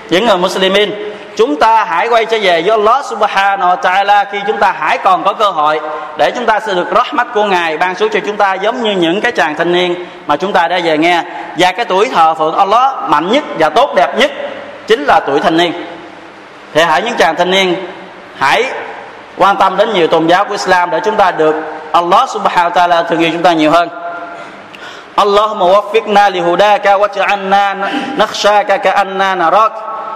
[0.10, 4.40] những người muslimin chúng ta hãy quay trở về với Allah Subhanahu wa Ta'ala khi
[4.48, 5.80] chúng ta hãy còn có cơ hội
[6.18, 8.84] để chúng ta sẽ được rót mắt của Ngài ban xuống cho chúng ta giống
[8.84, 11.24] như những cái chàng thanh niên mà chúng ta đã về nghe.
[11.58, 14.32] Và cái tuổi thờ phượng Allah mạnh nhất và tốt đẹp nhất
[14.88, 15.86] chính là tuổi thanh niên.
[16.74, 17.76] Thì hãy những chàng thanh niên
[18.38, 18.66] hãy
[19.38, 21.56] quan tâm đến nhiều tôn giáo của Islam để chúng ta được
[21.92, 23.90] Allah Subhanahu wa Ta'ala thương yêu chúng ta nhiều hơn.
[25.16, 27.76] Allahumma waffiqna li hudaka waj'alna
[28.18, 29.72] nakhshaka ka'anna narak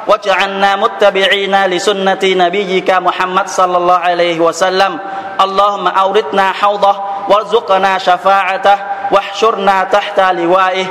[0.07, 4.99] واجعلنا متبعين لسنة نبيك محمد صلى الله عليه وسلم.
[5.41, 6.95] اللهم أوردنا حوضه
[7.29, 8.77] وارزقنا شفاعته
[9.11, 10.87] واحشرنا تحت لوائه.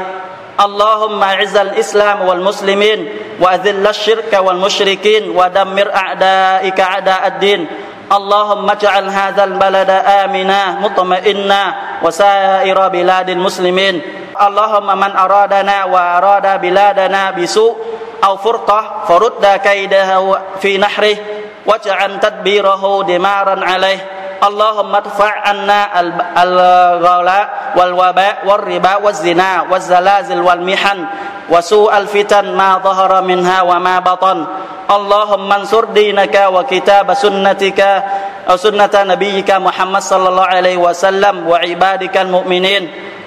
[0.61, 3.09] اللهم اعز الإسلام والمسلمين
[3.41, 7.67] وأذل الشرك والمشركين ودمر أعدائك أعداء الدين.
[8.13, 9.91] اللهم اجعل هذا البلد
[10.25, 11.63] آمنا مطمئنا
[12.03, 14.03] وسائر بلاد المسلمين.
[14.37, 17.77] اللهم من أرادنا وأراد بلادنا بسوء
[18.27, 21.17] أو فرقة فرد كيده في نحره
[21.67, 24.01] واجعل تدبيره دمارا عليه.
[24.37, 25.81] اللهم ادفع عنا
[26.43, 27.45] الغلاء
[27.77, 30.99] والوباء والربا والزنا والزلازل والمحن
[31.49, 34.47] وسوء الفتن ما ظهر منها وما بطن.
[34.91, 37.81] اللهم انصر دينك وكتاب سنتك
[38.51, 42.83] أو سنة نبيك محمد صلى الله عليه وسلم وعبادك المؤمنين.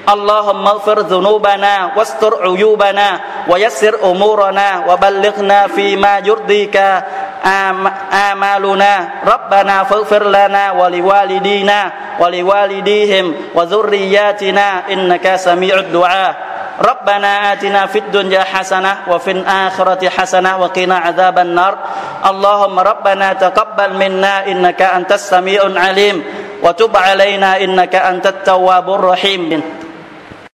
[0.08, 6.78] اللهم اغفر ذنوبنا واستر عيوبنا ويسر أمورنا وبلغنا فيما يرضيك.
[8.12, 8.94] آمالنا.
[9.28, 11.80] ربنا فاغفر لنا ولوالدينا
[12.20, 16.34] ولوالديهم وذرياتنا إنك سميع الدعاء.
[16.80, 21.74] ربنا آتنا في الدنيا حسنة وفي الآخرة حسنة وقنا عذاب النار.
[22.26, 26.18] اللهم ربنا تقبل منا إنك أنت السميع العليم
[26.64, 29.79] وتب علينا إنك أنت التواب الرحيم.